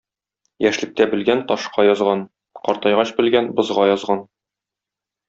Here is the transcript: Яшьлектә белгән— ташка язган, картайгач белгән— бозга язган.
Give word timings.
Яшьлектә 0.67 1.05
белгән— 1.11 1.43
ташка 1.51 1.85
язган, 1.87 2.23
картайгач 2.63 3.13
белгән— 3.21 3.51
бозга 3.61 3.87
язган. 3.91 4.25